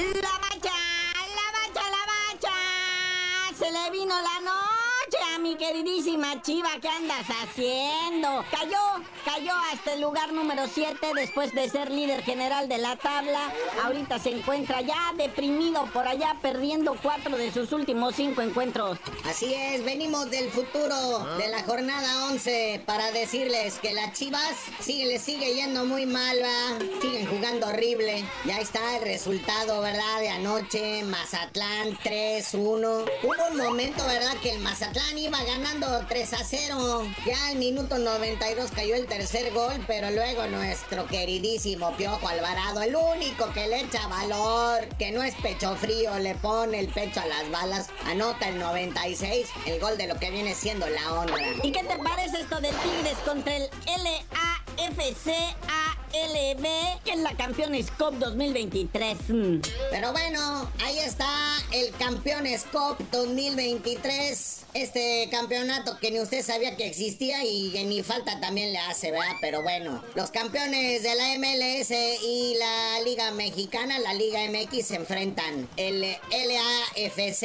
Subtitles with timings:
[0.00, 0.72] ¡La mancha!
[1.36, 1.90] ¡La mancha!
[1.90, 3.54] ¡La mancha!
[3.58, 4.69] ¡Se le vino la noche!
[5.60, 8.42] Chima, Chiva, ¿qué andas haciendo?
[8.50, 13.52] Cayó, cayó hasta el lugar número 7 después de ser líder general de la tabla.
[13.84, 18.98] Ahorita se encuentra ya deprimido por allá, perdiendo cuatro de sus últimos cinco encuentros.
[19.26, 25.04] Así es, venimos del futuro de la jornada 11 para decirles que las Chivas sigue,
[25.04, 26.78] le sigue yendo muy mal, va.
[27.02, 28.24] Siguen jugando horrible.
[28.46, 30.20] Ya está el resultado, ¿verdad?
[30.20, 32.54] De anoche, Mazatlán 3-1.
[33.22, 34.34] Hubo un momento, ¿verdad?
[34.42, 37.02] Que el Mazatlán iba ganando 3 a 0.
[37.26, 42.94] Ya al minuto 92 cayó el tercer gol, pero luego nuestro queridísimo Piojo Alvarado, el
[42.94, 47.26] único que le echa valor, que no es pecho frío, le pone el pecho a
[47.26, 51.42] las balas, anota el 96, el gol de lo que viene siendo la honra.
[51.64, 55.69] ¿Y qué te parece esto de Tigres contra el LAFCA?
[56.12, 59.16] LB, que es la Campeones Cup 2023.
[59.28, 59.60] Mm.
[59.90, 61.28] Pero bueno, ahí está
[61.72, 64.56] el Campeones Cup 2023.
[64.74, 69.10] Este campeonato que ni usted sabía que existía y que ni falta también le hace,
[69.10, 69.36] ¿verdad?
[69.40, 71.90] Pero bueno, los campeones de la MLS
[72.22, 72.56] y
[73.10, 75.68] Liga Mexicana, la Liga MX, se enfrentan.
[75.76, 77.42] El LAFC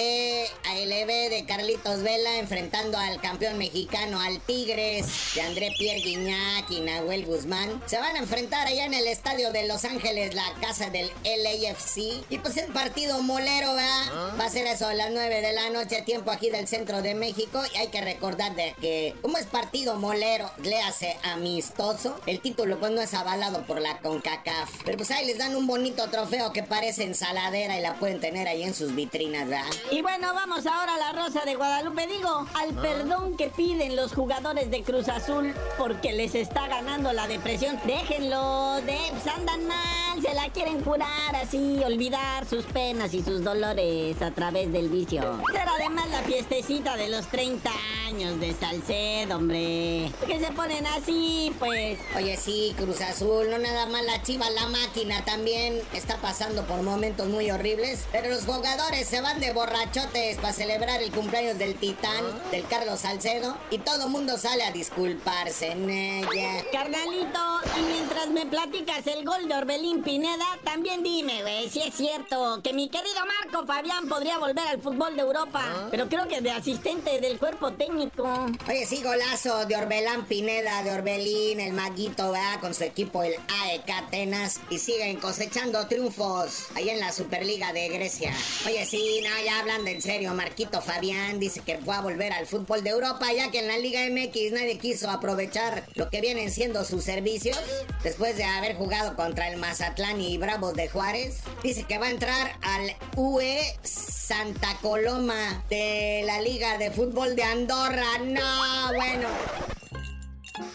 [0.63, 6.81] ALB de Carlitos Vela enfrentando al campeón mexicano, al Tigres de André Pierre Guignac y
[6.81, 7.81] Nahuel Guzmán.
[7.87, 12.23] Se van a enfrentar allá en el estadio de Los Ángeles, la casa del LAFC.
[12.29, 14.03] Y pues el partido molero, ¿verdad?
[14.13, 14.35] ¿Ah?
[14.39, 17.15] Va a ser eso a las 9 de la noche, tiempo aquí del centro de
[17.15, 17.63] México.
[17.73, 22.21] Y hay que recordar de que, como es partido molero, le hace amistoso.
[22.27, 24.69] El título, pues no es avalado por la CONCACAF.
[24.85, 28.47] Pero pues ahí les dan un bonito trofeo que parece ensaladera y la pueden tener
[28.47, 29.65] ahí en sus vitrinas, ¿verdad?
[29.91, 32.07] Y bueno, vamos ahora a la Rosa de Guadalupe.
[32.07, 32.81] Digo, al ¿Ah?
[32.81, 37.79] perdón que piden los jugadores de Cruz Azul porque les está ganando la depresión.
[37.85, 44.21] Déjenlo Debs andan mal, se la quieren curar así, olvidar sus penas y sus dolores
[44.21, 45.41] a través del vicio.
[45.51, 47.69] Pero además la fiestecita de los 30
[48.07, 50.11] años de Salcedo, hombre.
[50.27, 51.99] Que se ponen así, pues.
[52.15, 56.81] Oye, sí, Cruz Azul, no nada más la chiva, la máquina también está pasando por
[56.81, 58.05] momentos muy horribles.
[58.11, 63.01] Pero los jugadores se van de borrachotes para celebrar el cumpleaños del titán, del Carlos
[63.01, 63.57] Salcedo.
[63.69, 66.63] Y todo mundo sale a disculparse en ella.
[66.71, 71.95] Carnalito, y mientras me platicas el gol de Orbelín Pineda, también dime, güey, si es
[71.95, 75.61] cierto que mi querido Marco Fabián podría volver al fútbol de Europa.
[75.63, 75.87] ¿Ah?
[75.89, 78.27] Pero creo que de asistente del cuerpo técnico.
[78.67, 82.59] Oye, sí, golazo de Orbelán Pineda, de Orbelín, el maguito, ¿verdad?
[82.59, 84.59] Con su equipo, el AEK Atenas.
[84.69, 88.33] Y siguen cosechando triunfos ahí en la Superliga de Grecia.
[88.65, 92.47] Oye, sí, no, ya hablando en serio, Marquito Fabián dice que va a volver al
[92.47, 96.51] fútbol de Europa, ya que en la Liga MX nadie quiso aprovechar lo que vienen
[96.51, 97.57] siendo sus servicios.
[98.03, 102.07] Después después de haber jugado contra el Mazatlán y Bravos de Juárez, dice que va
[102.07, 108.17] a entrar al UE Santa Coloma de la Liga de Fútbol de Andorra.
[108.23, 109.27] No, bueno.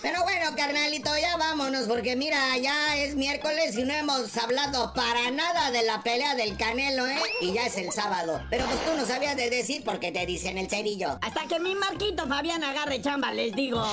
[0.01, 5.33] Pero bueno, carnalito, ya vámonos, porque mira, ya es miércoles y no hemos hablado para
[5.33, 7.19] nada de la pelea del Canelo, ¿eh?
[7.41, 8.41] Y ya es el sábado.
[8.51, 11.19] Pero pues tú no sabías de decir porque te dicen el cerillo.
[11.23, 13.85] Hasta que mi Marquito Fabián agarre chamba, les digo.